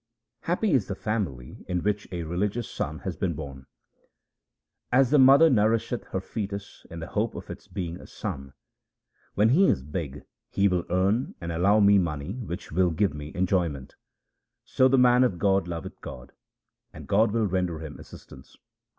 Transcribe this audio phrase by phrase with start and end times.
[0.39, 3.67] Happy is the family in which a religious son has been born:—
[4.99, 8.53] As the mother nourisheth her foetus in the hope of its being a son
[9.35, 13.31] —'When he is big he will earn and allow me money which will give me
[13.35, 13.93] enjoyment
[14.75, 16.31] —'So the man of God loveth God,
[16.91, 18.57] and God will render him assistance.